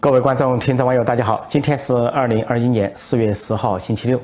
[0.00, 1.44] 各位观众、听众、网友，大家好！
[1.48, 4.20] 今天是二零二一年四月十号，星期六。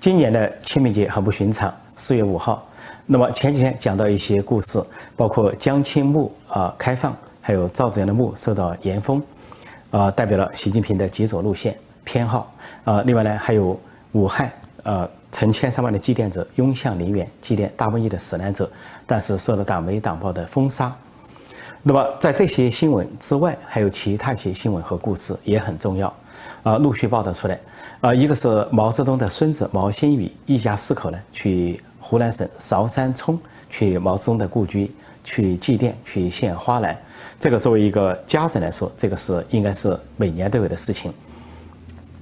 [0.00, 2.66] 今年的清明节很不寻常，四月五号。
[3.06, 4.82] 那么前几天讲到一些故事，
[5.14, 9.22] 包括江青墓啊开放，还有赵子阳的墓受到严封，
[9.92, 12.52] 啊，代表了习近平的极左路线偏好。
[12.82, 13.78] 啊，另外呢，还有
[14.10, 14.50] 武汉，
[14.82, 18.68] 呃，成千上万的祭奠者涌向陵园祭奠大瘟疫的死难者，
[19.06, 20.92] 但是受到党媒党报的封杀。
[21.84, 26.14] 那么，在这些新闻之外，还有其他一些新闻和故事也很重要，
[26.62, 27.58] 啊，陆续报道出来，
[28.00, 33.36] 啊，一个是毛泽东的孙子毛新宇一家四口呢，去湖南省韶山冲
[33.68, 36.96] 去毛泽东的故居去祭奠、去献花篮，
[37.40, 41.12] 这个作为一个家长来说，这个是应该是每年都有的事情。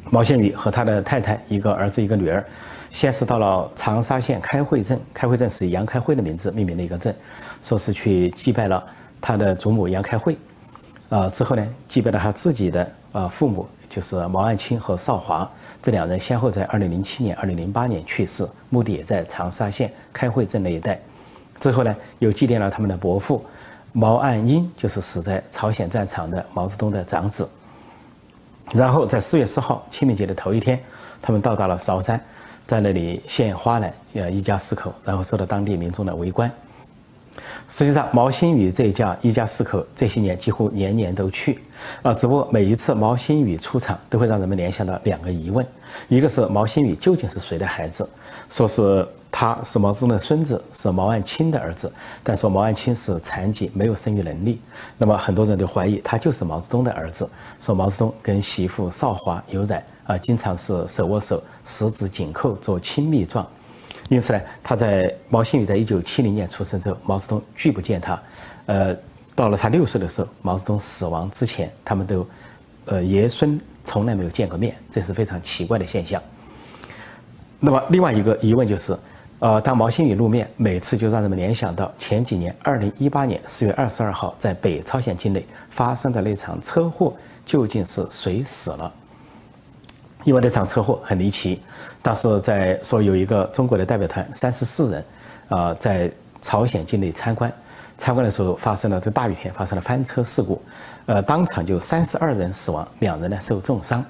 [0.09, 2.42] 毛新宇和他的太太一个儿子一个女儿，
[2.88, 7.15] 先是到了长沙县开会镇，开会镇是杨开慧的名字命名的一个镇，
[7.62, 8.82] 说是去祭拜了。
[9.20, 10.37] 他的祖母杨开慧，
[11.09, 15.51] 啊，之后呢，祭拜了他自己的啊父母，就是毛岸青和邵华，
[15.82, 20.99] 这两人先后在二零零七年、二零零八年去世，墓地也在长沙县开慧镇那一带。
[21.59, 23.45] 之后呢，又祭奠了他们的伯父
[23.93, 27.49] 毛岸英，就是死在朝鲜战场的毛泽东的长子。
[28.73, 30.80] 然后在四月四号清明节的头一天，
[31.21, 32.18] 他们到达了韶山，
[32.66, 36.51] 在那里献花篮，呃，一家四口，然后受到当地民众的围观。
[37.68, 41.60] 实际上，毛新宇这一家一家四口这些年几乎年年都去，
[42.02, 45.64] 啊，只不过每一次毛新宇出场，都会让人们联想到两个疑问：
[46.09, 48.09] 一个是毛新宇究竟是谁的孩子？
[48.48, 51.90] 说是他是毛泽东的孙子，是毛岸青的儿子，
[52.24, 54.60] 但说毛岸青是残疾，没有生育能力。
[54.98, 57.28] 那么很多人都怀疑他就是毛泽东的儿子。
[57.60, 63.46] 说毛泽东跟媳妇邵华有染，啊，经常是手握手，十指紧扣做亲密状。
[64.10, 68.20] 因此呢，他在毛新宇在一九七零年出生之后，毛泽东拒不见他。
[68.66, 68.97] 呃，
[69.36, 72.26] 到了他六岁的时候，毛泽东死亡之前，他们都，
[72.86, 76.20] 呃，爷孙从来没有见过面，这是非常奇怪的现象。
[77.60, 78.99] 那么另外一个疑问就是，
[79.38, 87.15] 呃，当毛新宇露面，每次就让人们联想到前几年二零一八年四月二十二号在北朝鲜境内发生的那场车祸，
[87.47, 88.93] 究竟是谁死了？
[90.25, 91.62] 因为那场车祸很离奇，
[92.03, 95.04] 当时在说有一个中国的代表团三十四人，
[95.48, 96.10] 啊，在
[96.42, 97.53] 朝鲜境内参观，
[97.97, 100.60] 参观的时候发生了这大雨天发生了翻车事故，
[101.06, 104.04] 呃，当场就三十二人死亡，两人呢受重伤。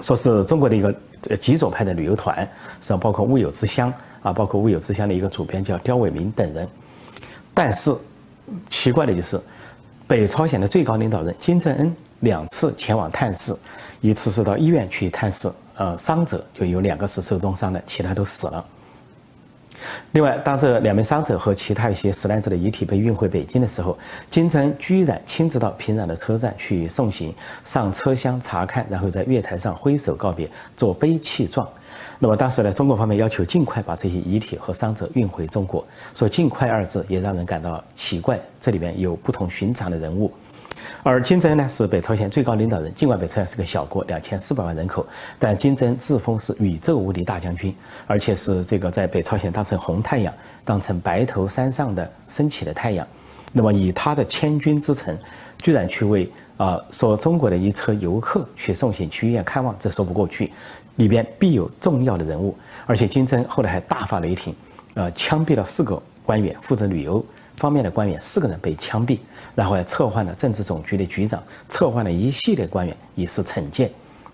[0.00, 0.94] 说是中国的一个
[1.40, 2.48] 极左派的旅游团，
[2.80, 3.92] 是包括乌有之乡
[4.22, 6.68] 啊，包括乌有之乡的一个主编叫刁伟民等人，
[7.52, 7.94] 但是
[8.70, 9.40] 奇怪的就是，
[10.06, 11.96] 北朝鲜的最高领导人金正恩。
[12.20, 13.54] 两次前往探视，
[14.00, 18.64] 一次是到医院去探视，呃，伤者就有两个是受重伤的，其他都死了。
[20.12, 23.96] 另外，当这两名伤者和其他一些死难者的遗体被运回北京的时候，
[24.30, 31.68] 金城居然亲自到平壤的车站去送行，上车厢查看，然后在月台上挥手告别，做悲泣状。
[32.18, 40.32] 那么当时呢，中国方面要求尽快把这些遗体和伤者运回中国，说“尽快”二字也让人感到奇怪，这里面有不同寻常的人物。
[41.08, 45.06] 而金正呢是北朝鲜最高领导人，尽管北朝鲜是个小国，两千四百万人口，
[45.38, 47.72] 但金正自封是宇宙无敌大将军，
[48.08, 50.34] 而且是这个在北朝鲜当成红太阳，
[50.64, 53.06] 当成白头山上的升起的太阳。
[53.52, 55.16] 那么以他的千军之城，
[55.58, 60.52] 居然去为啊说中国的一车游客去送行去医院看望，这说不过去，
[60.96, 62.52] 里边必有重要的人物。
[62.84, 64.52] 而且金正后来还大发雷霆，
[64.94, 67.24] 呃，枪毙了四个官员，负责旅游。
[67.56, 69.18] 方面的官员四个人被枪毙，
[69.54, 73.90] 然后还撤换了政治总局的局长，撤换了一系列官员以示惩戒，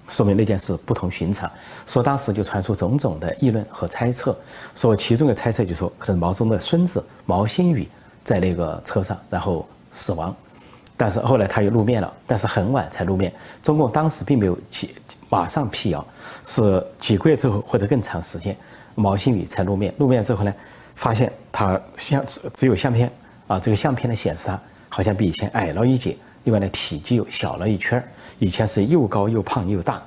[0.08, 1.50] 说明那件事不同寻常。
[1.86, 4.36] 说当时就传出种种的议论和猜测，
[4.74, 7.88] 说其中的猜测就说可能毛泽东的孙子毛新宇
[8.24, 10.34] 在那个车上然后死亡，
[10.96, 13.32] 但是后来他又露面了，但是很晚才露面，
[13.62, 14.94] 中共当时并没有几
[15.28, 16.04] 马上辟谣，
[16.44, 18.56] 是几个月之后或者更长时间，
[18.96, 19.94] 毛新宇才露面。
[19.98, 20.52] 露面之后呢？
[20.94, 22.22] 发现他相
[22.52, 23.10] 只有相片
[23.46, 28.04] 啊，这个相片呢显示他好像比以前矮了一截，另外呢体积又小了一圈儿，
[28.38, 30.02] 以前是又高又胖又大，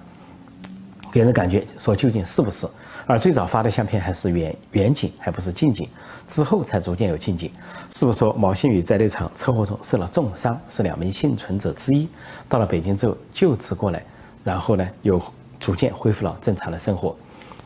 [1.12, 2.68] 给人感觉说究竟是不是？
[3.08, 5.88] 而最早发的相片还是远远景，还不是近景，
[6.28, 7.52] 之后才逐渐有近景，
[7.92, 12.10] 是不是说毛新宇在那场车祸中受了重伤，是两名幸存者之一？
[12.50, 14.04] 到了北京之后救治过来，
[14.44, 15.22] 然后呢又
[15.60, 17.16] 逐渐恢复了正常的生活，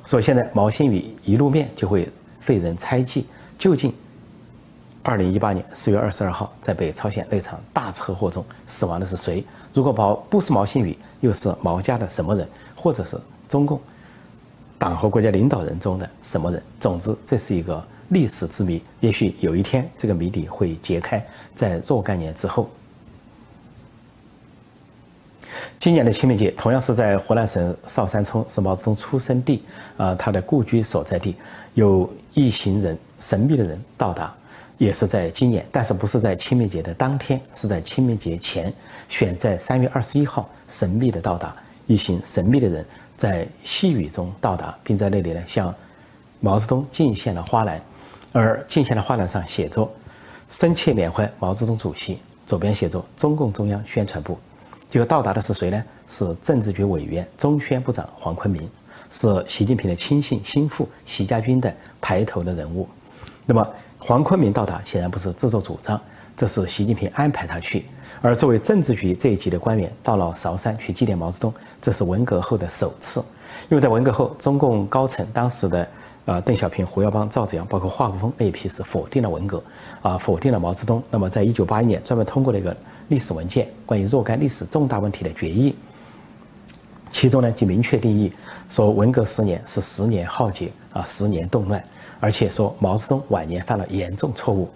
[0.04, 2.10] 所以现在毛新宇一露面就会。
[2.45, 3.27] 被人猜忌，
[3.60, 3.94] 究竟
[5.09, 9.44] 二零一八年四月二十二号在北朝鲜那场大车祸中死亡的是谁？
[9.73, 13.81] 如果毛不是毛新宇，又是毛家的什么人，或者是中共
[14.77, 16.61] 党和国家领导人中的什么人？
[16.79, 18.79] 总之，这是一个历史之谜。
[19.00, 21.25] 也许有一天这个谜底会揭开，
[21.56, 22.69] 在若干年之后。
[25.79, 29.63] 今年的清明节同样是在湖南省韶山村，是毛泽东出生地，
[29.97, 31.35] 啊，他的故居所在地，
[31.73, 34.31] 有一行人神秘的人到达，
[34.79, 38.73] 也是在今年，但是不是在清明节的当天，是在清明节前，
[39.09, 41.53] 选在三月二十一号，神秘的到达，
[41.85, 42.85] 一行神秘的人
[43.17, 45.75] 在细雨中到达，并在那里呢向
[46.39, 47.79] 毛泽东敬献了花篮，
[48.31, 49.87] 而敬献的花篮上写着
[50.47, 52.17] “深切缅怀毛泽东主席”，
[52.47, 54.39] 左边写着“中共中央宣传部”。
[54.87, 55.83] 结果到达的是谁呢？
[56.07, 58.67] 是政治局委员、中宣部长黄坤明，
[59.09, 62.87] 是习近平的亲信心腹习家军的排头的人物。
[63.45, 63.67] 那么
[63.99, 65.99] 黄坤明到达显然不是自作主张，
[66.35, 67.85] 这是习近平安排他去。
[68.21, 73.23] 而作为政治局这一级的官员到了韶山去纪念毛泽东，这是文革后的首次。
[73.69, 75.87] 因为在文革后，中共高层当时的
[76.25, 79.61] 呃邓小平、胡耀邦、赵紫阳，包括华国锋那一批是否定了文革，
[80.01, 81.03] 啊否定了毛泽东。
[81.11, 82.75] 那么在一九八一年专门通过了一个。
[83.09, 85.75] 历史文件关于若干历史重大问题的决议，
[87.09, 88.31] 其中呢就明确定义
[88.67, 91.83] 说，文革十年是十年浩劫啊，十年动乱，
[92.19, 94.69] 而且说毛泽东晚年犯了严重错误，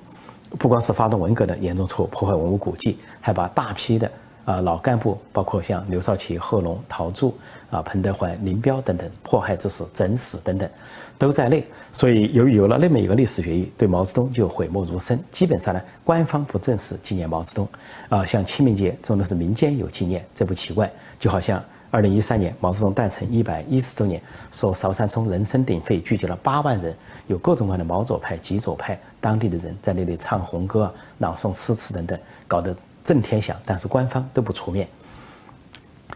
[0.58, 4.12] 不光是发动文革的严重错误，破坏文物古迹，还把大批的
[4.46, 7.36] 啊老干部，包括像刘少奇、贺龙、陶铸
[7.70, 10.70] 啊、彭德怀、林彪等等迫害致死、整死等等。
[11.16, 15.18] 都在内，所以由于有了那么一个历史决议，对毛泽东就讳莫如深。
[15.32, 17.68] 基本上呢，官方不正式纪念毛泽东，
[18.10, 20.92] 啊，像清明节这种都是民间有纪念，这不奇怪。
[21.20, 21.64] 就好像
[21.94, 24.20] 二零一三年毛泽东诞辰一百一十周年，
[24.52, 26.92] 说韶山村人声鼎沸，聚集了八万人，
[27.28, 34.88] 有各种各样的毛左派、极左派当地的人在那里唱红歌、朗诵诗词等等，搞得震天响，但是官方都不出面。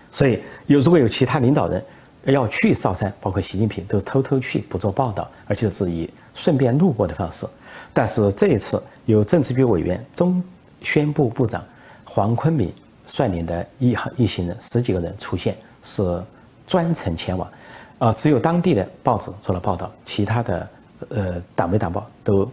[0.09, 1.83] 所以有如果有其他领导人。
[2.25, 7.47] 要去韶山，包括习近平都偷偷去，不做报道，而且是以顺便路过的方式。
[7.93, 10.43] 但是这一次，由政治局委员、中
[10.81, 11.63] 宣部部长
[12.03, 12.69] 黄坤明
[13.07, 16.23] 率领的一行一行人十几个人出现，是
[16.67, 17.49] 专程前往。
[17.97, 20.69] 啊，只有当地的报纸做了报道，其他的
[21.09, 22.47] 呃党媒党报都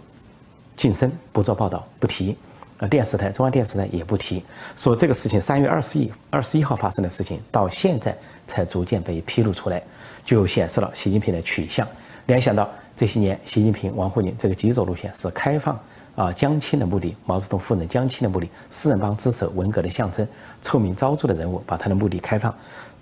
[0.74, 2.34] 晋升不做报道，不提。
[2.78, 4.42] 呃，电视台中央电视台也不提，
[4.74, 8.16] 说这个事情三月二十一二十一号发生的事情，到现在
[8.46, 9.82] 才逐渐被披露出来，
[10.24, 11.86] 就显示了习近平的取向。
[12.26, 15.78] 联想到这些年，习近平、王沪宁这个极左路线是开放
[16.14, 20.26] 啊江青的目的，毛泽东夫人江青的目的，四人帮之首文革的象征，
[20.62, 22.54] 臭名昭著的人物，把他的目的开放，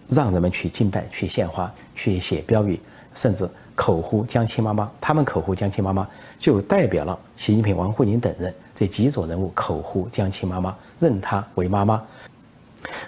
[0.08, 2.80] 让人们去敬拜、去献花、去写标语，
[3.14, 4.90] 甚至口呼江青妈妈。
[5.00, 8.52] 他们口呼江青妈妈，就代表了习近平、王沪宁等人。
[8.74, 12.02] 这几组人物口呼江青妈妈，认她为妈妈。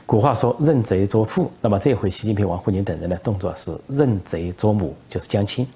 [0.07, 5.67] 古话说认贼作父，那么这回习近平、王沪宁等人的动作是认贼作母，就是江青。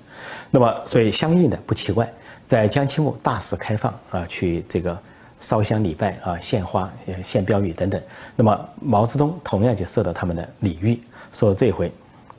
[0.51, 2.13] 那么所以相应的不奇怪，
[2.49, 4.99] 在江青墓大肆开放啊，去这个
[5.39, 6.91] 烧香礼拜啊，献花、
[7.23, 8.03] 献标语等等。
[8.35, 10.99] 那么毛泽东同样就受到他们的礼遇，
[11.31, 11.93] 说这回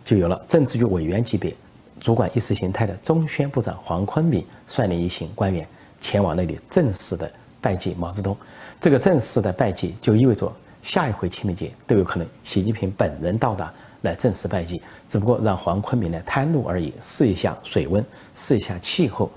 [0.04, 1.56] 就有了政治局委员级别
[2.00, 5.66] 主管意识形态的中宣部长黄坤明率领一行官员
[6.02, 7.32] 前往那里正式的。
[7.62, 8.38] 拜祭毛泽东，
[8.80, 10.50] 这个正式的拜祭就意味着
[10.82, 13.70] 下一回清明节都有可能习近平本人到达
[14.04, 18.02] 来正式拜祭，只不过让黄坤明来探路而已，试一下水温，
[18.34, 19.30] 试一下气候。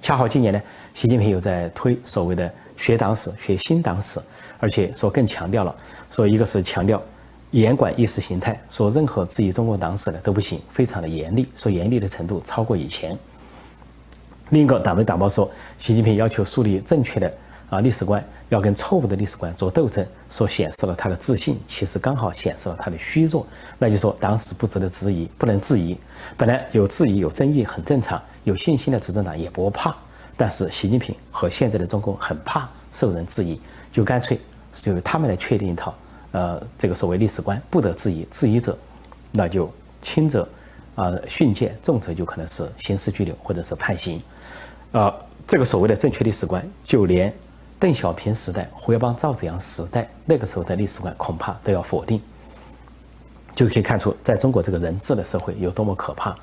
[0.00, 0.60] 恰好今年呢，
[0.94, 4.18] 习近平有在推所谓的学党史、学新党史，
[4.58, 5.76] 而且说更强调了，
[6.10, 7.00] 说一个是强调
[7.50, 13.16] 严管意识形态，说任何质疑中国党史的都不行，非常的严厉，说严厉的程度超过以前。
[14.48, 17.32] 另一个党媒党报说，习近平要求树立正确的。
[17.70, 23.46] 啊，历史观要跟错误的历史观做斗争，所显示了他的自信，其实刚好显示了他的虚弱。
[23.78, 25.96] 那就说当时不值得质疑，不能质疑。
[26.36, 29.96] 本来有质疑、有争议很正常，有信心的执政党也不怕。
[30.36, 33.60] 但是习近平和现在的中共很怕受人质疑，
[33.92, 34.40] 就干脆
[34.72, 35.94] 是由他们来确定一套，
[36.32, 38.76] 呃，这个所谓历史观不得质疑，质疑者
[39.30, 39.72] 那就
[40.02, 40.48] 轻者
[40.96, 44.20] 啊训诫，重者就可能是刑事拘留或者是判刑。
[44.90, 45.14] 啊，
[45.46, 47.32] 这个所谓的正确历史观，就连。
[47.80, 52.20] 邓小平时代、胡耀邦、赵紫阳时代，那个时候的历史观恐怕都要否定，
[53.54, 56.36] 就可以看出，在中国这个人治的社会有多么可怕。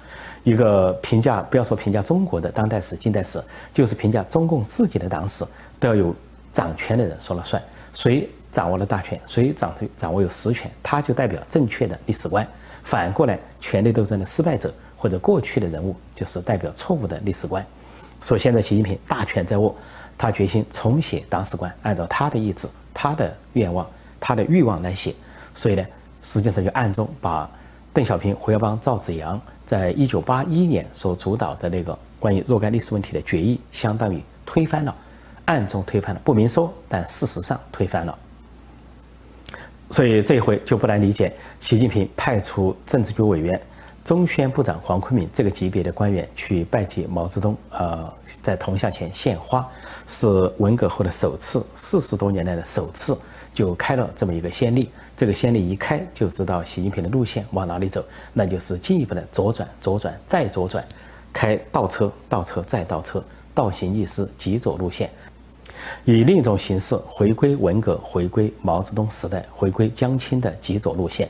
[0.44, 3.40] 一个评价，不要说评价中国的当代史、近代史，
[3.72, 5.46] 就是评价中共自己的党史，
[5.80, 6.16] 都要有
[6.52, 7.62] 掌权的人说了算。
[7.94, 12.48] 谁掌握了大权，谁掌掌握有实权，他就代表正确的历史观。
[12.84, 17.64] 反过来，权力斗争的失败者或者过去的人物，就是代表错误的历史观。
[18.22, 19.76] 所以现在习近平大权在握。
[20.18, 23.88] 他决心重写党史观，按照他的意志、他的愿望、
[24.20, 25.14] 他的欲望来写，
[25.54, 25.86] 所以呢，
[26.22, 27.50] 实际上就暗中把
[27.94, 34.96] 邓小平、胡耀邦、赵紫阳在一九八一年所主导的那个关于若干历史问题的决议，相当于推翻了，
[35.46, 38.18] 暗中推翻了，不明说，但事实上推翻了。
[39.90, 43.60] 所以这一回就不难理解，习近平派出政治局委员、
[44.08, 48.10] 中宣部长黄坤明这个级别的官员去拜祭毛泽东，呃，
[48.42, 49.70] 在铜像前献花，
[50.06, 53.18] 是文革后的首次，四十多年来的首次，
[53.54, 54.90] 就开了这么一个先例。
[55.18, 60.88] 这个先例一开，就知道习近平的路线往哪里走，那就是进一步的左转、左转再左转，
[61.34, 63.22] 开倒车、倒车再倒车，
[63.54, 65.12] 倒行逆施，极左路线。
[66.06, 71.30] 以另一种形式回归文革，回归毛泽东时代，回归江青的极左路线。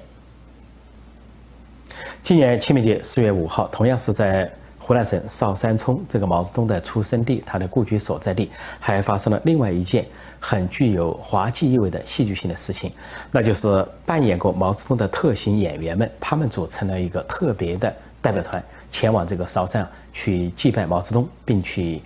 [2.28, 10.06] 今年清明节四月五号，同样是在湖南省韶山村这个毛泽东的出生地，他的故居所在地，还发生了另外一件
[10.38, 12.92] 很具有滑稽意味的戏剧性的事情，
[13.32, 22.02] 那就是扮演过毛泽东的特型演员们，他们组成了一个特别的代表团，前往这个韶山去祭拜毛泽东，并去。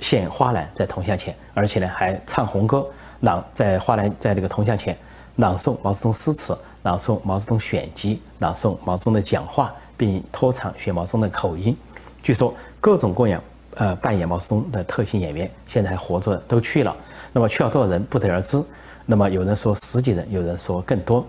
[0.00, 2.84] 献花篮在铜像前，而且呢还唱红歌，
[3.20, 4.94] 朗在花篮在这个铜像前
[5.36, 11.76] 朗诵毛泽东诗词，朗诵毛泽东选集，朗诵毛泽东的讲话，并拖长学毛泽东的口音。
[12.22, 13.42] 据说各种各样
[13.74, 16.96] 呃扮演毛泽东的特型演员现在还活着都去了，
[17.32, 18.62] 那么去了多少人不得而知。
[19.06, 21.26] 那么有人说十几人，有人说更多，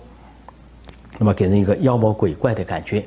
[1.17, 3.05] 那么给人一个妖魔鬼怪的感觉。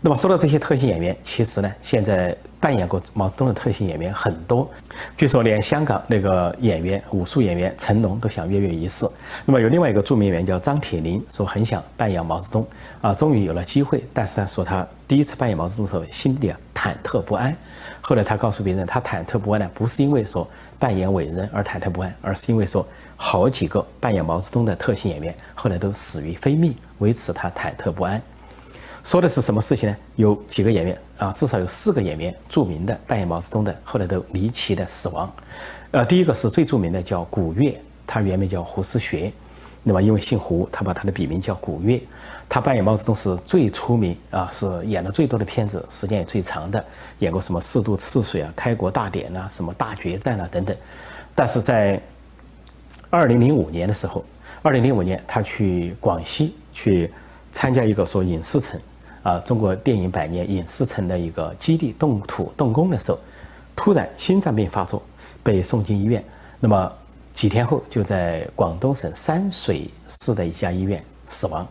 [0.00, 2.36] 那么说到这些特型演员，其实呢现在。
[2.62, 4.70] 扮演过毛泽东的特型演员很多，
[5.16, 9.04] 据说连香港那个演员武术演员成龙都想跃跃一试。
[9.44, 12.64] 那么有另外一个著名演员叫张铁林，说很想扮演毛泽东，
[13.00, 14.04] 啊，终于有了机会。
[14.14, 17.52] 但是他说他第一次扮演毛泽东的时候，心里啊忐忑不安。
[18.00, 28.22] 后来他告诉别人，他忐忑不安呢，不是因为说扮演伟人而忐忑不安，而是因为说好几个扮演毛泽东的特型演员后来都死于非命，为此他忐忑不安。
[29.04, 29.96] 说的是什么事情呢？
[30.14, 35.30] 有几个演员啊，至少有四个演员，著名的扮演毛泽东的，后来都离奇的死亡。
[35.90, 39.32] 呃，第一个是最著名的，叫古月，他原名叫胡思学，
[39.82, 42.00] 那么因为姓胡，他把他的笔名叫古月。
[42.48, 46.84] 他扮演毛泽东是最出名啊，是演了最多的片子，时间也最长的，
[47.18, 50.76] 演过什么《四渡赤水》啊，《开国大典》啊，什么大决战啊等等。
[51.34, 52.00] 但是在
[53.10, 54.24] 二零零五年的时候，
[54.62, 57.10] 二零零五年他去广西去
[57.50, 58.80] 参加一个说影视城。
[59.22, 63.18] 啊，中国电影百年影视城的一个基地动土动工的时候，
[63.76, 65.02] 突然心脏病发作，
[65.42, 66.22] 被送进医院。
[66.58, 66.92] 那么
[67.32, 71.66] 几天后，就在广东省山水市的一家医院死亡，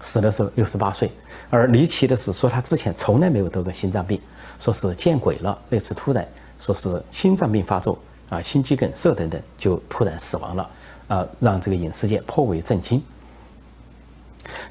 [0.00, 1.10] 死的时候六十八岁。
[1.48, 4.20] 而离奇的是，说他之前从来没有得过心脏病，
[4.58, 5.56] 说是见鬼了。
[5.68, 6.26] 那次突然
[6.58, 7.98] 说是心脏病发作
[8.28, 10.70] 啊，心肌梗塞等等，就突然死亡了，
[11.08, 13.00] 啊，让这个影视界颇为震惊。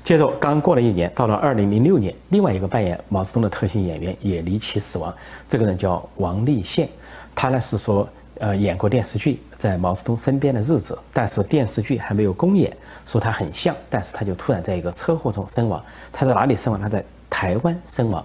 [0.03, 5.13] 接着，刚过了一年，到了二零零六年，另外一个扮演毛泽东的特型演员也离奇死亡。
[5.47, 6.87] 这个人叫王立宪，
[7.33, 8.07] 他呢是说，
[8.39, 12.71] 呃，演过电视剧《在毛泽东身边的日子》，但是电视剧还没有公演，
[13.05, 15.83] 说他很像，但是他就突然在一个车祸中身亡。
[16.11, 16.79] 他在哪里身亡？
[16.79, 18.23] 他在台湾身亡。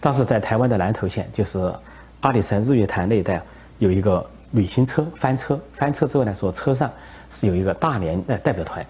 [0.00, 1.72] 当时在台湾的南投县，就是
[2.20, 3.40] 阿里山日月潭那一带，
[3.78, 6.90] 有一个旅行车翻车，翻车之后呢，说车上
[7.30, 8.84] 是有一个大连的代表团。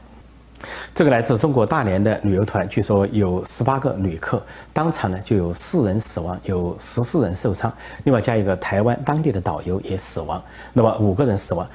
[0.95, 7.73] 这个来自中国大连的旅游团，据说有十八个旅客，当场呢就有四人死亡，有十四人受伤，
[8.05, 11.67] 另外加一个台湾当地的导游也死亡，那么五个人死亡。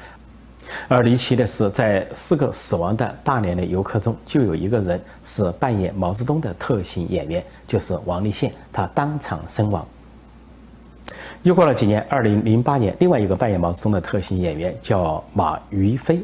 [0.88, 9.86] 而离奇的是，在四个死亡的大连的游客中，就有一个人是扮演毛泽东的特型演员，就是王立宪，他当场身亡。
[11.44, 16.22] 又过了几年，二零零八年，另外一个扮演毛泽东的特型演员叫马于飞，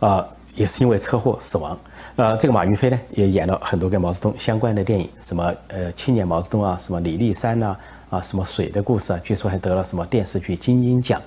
[0.00, 1.78] 啊，也是因为车祸死亡。
[2.16, 7.76] 呃，这个马云飞呢，也演了很多跟毛泽东相关的电影，什么呃青年毛泽东啊，什么李立三呐，
[8.10, 11.20] 啊什么水的故事啊，据说还得了什么电视剧金鹰奖。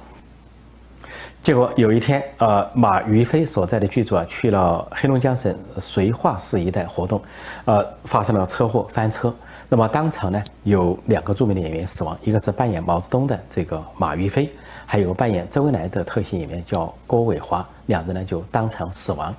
[1.42, 7.22] 结果有一天，呃，马云飞所在的剧组啊，去了黑龙江省绥化市一带活动，
[7.66, 9.34] 呃，发生了车祸翻车。
[9.68, 14.50] 那么当场呢，有两个著名的演员死亡，一个是扮演毛泽东的这个马云飞，
[14.86, 19.34] 还有扮演周恩来的特型演员叫郭伟华，两人呢就当场死亡。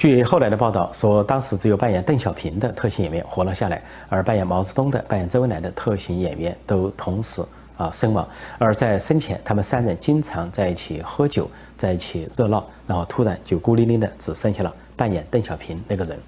[0.00, 7.44] 据后来的报道说，当时只有扮演邓小平的特型演员活了下来，而扮演毛泽东的、扮演周恩来的特型演员都同时
[7.76, 8.26] 啊身亡。
[8.56, 16.18] 而在生前，他们三人经常在一起喝酒，在一起热闹，然后突然就孤零零的只剩下了扮演邓小平那个人。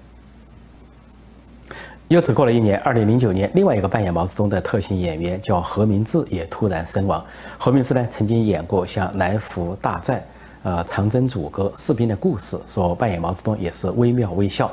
[2.09, 7.25] 又只过了一年，二零零九年，另外一个扮演毛泽东的特型演员叫何明志也突然身亡。
[7.57, 10.17] 何明志呢，曾经演过像《来福大寨》。
[10.63, 14.71] 呃，长征组歌士兵的故事，说扮演毛泽东也是惟妙惟肖。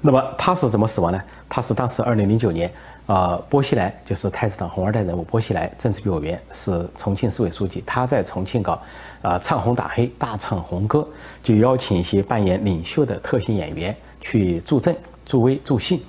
[0.00, 1.22] 那么他是怎么死亡呢？
[1.48, 2.72] 他是当时二零零九年，
[3.06, 8.80] 啊，薄熙来就是太子党红二代人物，薄熙来政治局委员，是重庆市委书记，他在重庆搞
[9.20, 11.06] 啊唱红打黑，大唱红歌，
[11.42, 14.96] 就邀请一些扮演领袖的特型演员去助阵、
[15.26, 16.00] 助威、助兴。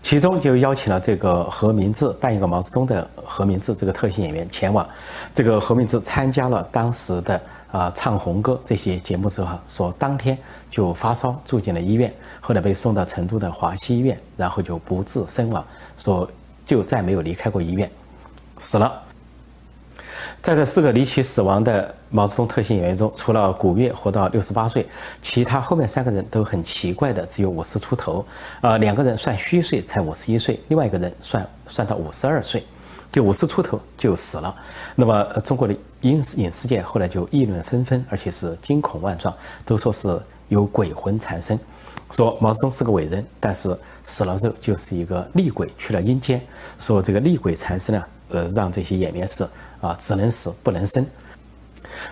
[0.00, 4.88] 其中就邀请了这个何明志扮演个毛泽东的何明志这个特型演员前往。
[5.34, 7.40] 这个何明志参加了当时的
[7.72, 10.36] 啊唱红歌这些节目之后，说当天
[10.70, 15.64] 就发烧住进了医院，后来被送到成都的华西医院，然后就不治身亡，
[15.96, 16.28] 说
[16.64, 17.90] 就再没有离开过医院，
[18.58, 19.02] 死了。
[20.42, 24.88] 在这四个离奇死亡的毛泽东特型演员中，除了古月活到六十八岁，
[25.20, 28.24] 其他后面三个人都很奇怪的，只有五十出头。
[28.62, 32.64] 呃，两个人算虚岁才五十一岁，另外一个人算算到五十二岁，
[33.10, 34.54] 就五十出头就死了。
[34.94, 41.58] 那么中国的影视影视界后来就议论纷纷，而且是惊恐万状，都说是有鬼魂缠身，
[42.10, 46.40] 说毛泽东是个伟人，但是死了之后就是一个厉鬼去了阴间，
[46.78, 49.46] 说这个厉鬼缠身呢，呃，让这些演员是。
[49.80, 51.06] 啊，只能死不能生，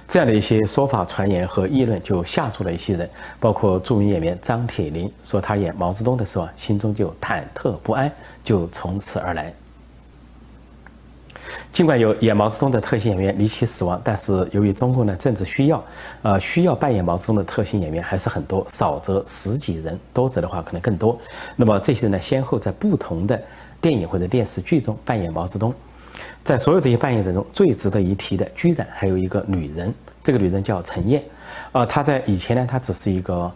[0.06, 8.10] 这样的一些说法、传言和议论就吓住了一些人，包括著名演员张铁林说他演毛泽东的时候啊心中就忐忑不安，
[8.42, 9.52] 就从此而来。
[11.70, 15.84] 尽管有演毛泽东的特型演员离奇死亡，但是由于中共的政治需要，
[16.22, 21.16] 呃，需要扮演毛泽东的特型演员还是很多，少则十几人，多则的话可能更多。
[21.54, 23.40] 那么这些人呢，先后在不同的
[23.80, 25.72] 电影或者电视剧中扮演毛泽东。
[26.42, 29.94] 在所有这些扮演者中，最值得一提的，居然还有一个女人。
[30.24, 31.22] 这个女人叫陈燕，
[31.72, 33.50] 呃，她在以前呢，她只是一个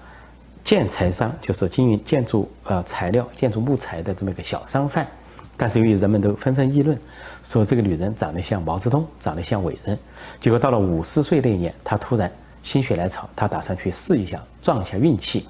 [0.63, 5.07] 建材商，就是经营建筑呃材料、建筑木材的这么一个小商贩。
[5.57, 6.99] 但是由于人们都纷纷议论，
[7.43, 9.99] 说这个女人长得像毛泽东，长得像伟人。
[10.41, 12.31] 结果到了五十岁那一年，她突然
[12.63, 15.47] 心血来潮，她打算去试一下，撞一下运气。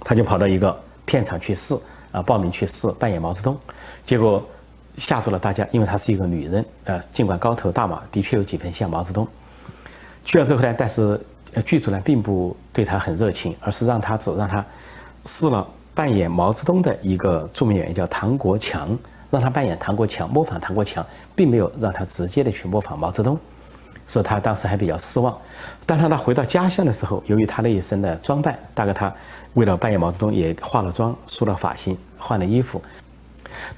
[0.00, 1.78] 她就跑到一个片场去试，
[2.10, 3.58] 啊，报名去试扮演毛泽东，
[4.04, 4.42] 结果。
[4.98, 9.26] 吓住了大家，因为她是一个女人，呃，尽管高头大马，的确有几分像毛泽东。
[10.22, 11.18] 去了之后呢，但是
[11.64, 14.62] 剧组呢并不对她很热情，而是让她只让她
[15.24, 18.96] 试了扮演毛泽东的一个著名演员叫唐国强，
[19.30, 23.38] 让他扮演唐国强，模仿唐国强，并没有让他直接的去模仿毛泽东，
[24.06, 25.36] 所以他当时还比较失望。
[25.84, 29.12] 当他回到家乡的时候，由于他那一身的装扮，大概他
[29.54, 32.80] 为了扮演毛泽东也化了妆、梳了发型、换了衣服。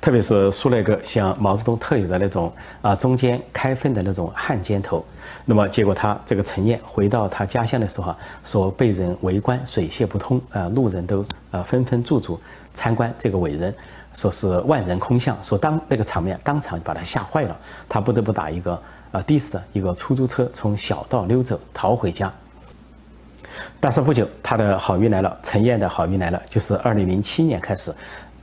[0.01, 5.05] 特别是梳了一个像毛泽东特有的那种啊中间开分的那种汉奸头，
[5.45, 12.39] 那么结果他这个陈燕回到他家乡的时候，说被人围观水泄不通啊，路人都啊纷纷驻足
[12.73, 13.75] 参观这个伟人，
[14.13, 17.57] 说是万人空巷，说当那个场面当场把他吓坏了，
[17.89, 18.73] 他不得不打一个
[19.13, 22.33] 啊的士一个出租车从小道溜走逃回家。
[23.79, 27.95] 但是不久他的好运来了，陈燕的好运来了，就是二零零七年开始。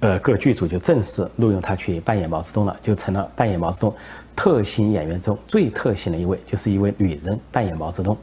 [0.02, 3.96] 呃，各剧组就正式录用他去扮演毛泽东了，就成了扮演毛泽东
[4.36, 8.18] 特型演员中最特型的一位，就是一位女人扮演毛泽东。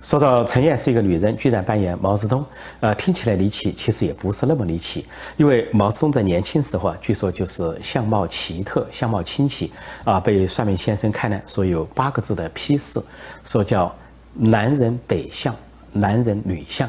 [0.00, 2.44] 说到陈燕是一个女人，居然扮演毛泽东，
[2.80, 5.06] 呃，听起来离奇，其实也不是那么离奇，
[5.36, 9.72] 因为毛泽东在年轻时候啊，据说就是相貌奇特，相貌清奇
[10.04, 12.98] 啊，被算命先生看呢，说有八个字的批示，
[13.44, 13.94] 说叫
[14.32, 15.54] 男人北相，
[15.92, 16.88] 男人女相。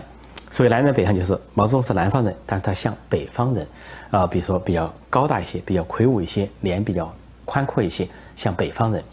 [0.55, 3.67] 所以南人北上就是毛泽东是南方人，但是他像北方人，
[4.09, 7.13] 啊，比如说比较高大一些，比较魁梧一些，脸比较
[7.43, 9.03] 宽阔一些，像北方人。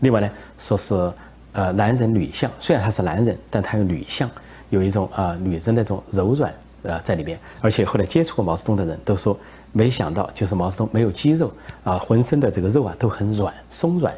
[0.00, 0.94] 另外呢，说是
[1.54, 4.28] 呃男人女相，虽然他是男人，但他有女相，
[4.68, 7.38] 有一种啊女人那种柔软呃在里边。
[7.62, 9.34] 而且后来接触过毛泽东的人都说，
[9.72, 11.50] 没想到就是毛泽东没有肌肉
[11.82, 14.14] 啊，浑身的这个肉啊都很软松软，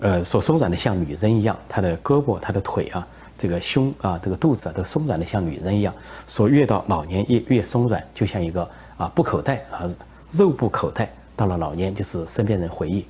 [0.00, 3.06] 呃，所松软的像女人一样，他的胳膊他的腿啊。
[3.44, 5.92] 这个胸啊，这个肚子啊，都松软的像女人一样。
[6.26, 9.84] 说越到老年越越松软，就像一个啊布口袋啊，
[10.30, 11.12] 肉布口袋。
[11.36, 13.04] 到了老年，就是身边人回忆。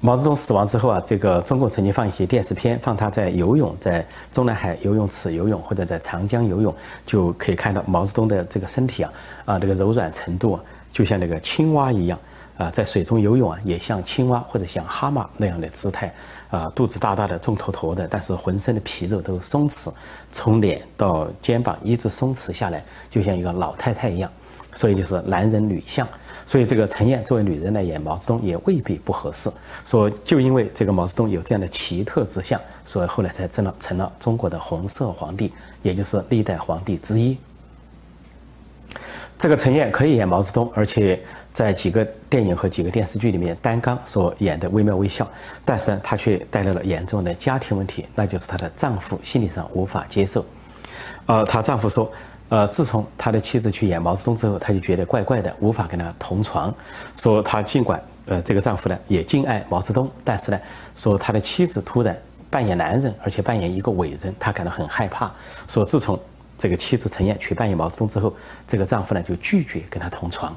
[0.00, 6.74] 毛泽东死亡之后啊，这个中共曾经放一些电视片，放他在游泳，在中南海游泳池游泳，或者在长江游泳，
[7.06, 9.12] 就可以看到毛泽东的这个身体啊
[9.46, 10.60] 啊，这个柔软程度啊，
[10.92, 12.18] 就像那个青蛙一样。
[12.56, 16.14] 啊，在水中游泳啊，也像青蛙或者像蛤蟆那样的姿态，
[16.54, 19.92] 啊，肚子大大的、重头头的，但是浑身的皮肉都松弛，
[20.30, 24.30] 从脸到肩膀一直松弛下来，就像一个老太太一样。
[24.72, 26.06] 所以就是男人女相。
[26.46, 29.50] 所以这个陈燕作为女人来演毛泽东也未必不合适。
[29.84, 37.36] 说就因为这个毛泽东有这样的奇特之相，所以后来才成了成了中国的红色皇帝，也就是历代皇帝之一。
[39.36, 41.20] 这个陈燕可以演毛泽东，而且。
[41.54, 45.26] 在几个电影和几个电视剧里面担纲所演的微妙微笑，
[45.64, 50.44] 但是呢，她却带来了严重的家庭问题，那就是她的丈夫心理上无法接受。
[51.26, 52.12] 呃，她丈夫说，
[52.48, 56.74] 呃，自从他的妻子去演毛泽东之后，他就觉得怪怪的，无法跟他同床。
[57.14, 60.60] 说他尽管呃这个丈夫呢也敬爱毛泽东，但是呢，
[60.94, 65.32] 说他的妻子突然扮演男人，而且扮演一个伟人，他感到很害怕。
[65.68, 66.18] 说自从。
[66.56, 68.32] 这个妻子陈燕去扮演毛泽东之后，
[68.64, 70.56] 这个丈夫呢就拒绝跟她同床。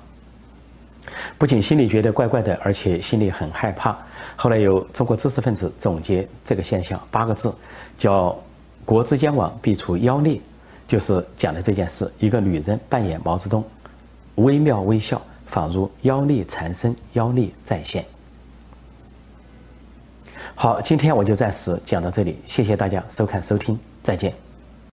[1.38, 3.98] 不仅心里觉得怪怪的，而且心里很害怕。
[4.36, 7.54] 后来有中国知识分子总结这个现象八个字，
[7.98, 8.38] 叫
[8.86, 10.40] “国之将亡，必出妖孽”，
[10.88, 12.12] 就是讲的这件事。
[12.20, 13.64] 一个女人扮演毛泽东，
[14.36, 18.06] 微妙微笑，仿如妖孽缠身，妖孽再现。
[20.56, 24.47] 好，今天我就暂时讲到这里，谢谢大家收看收听，再见。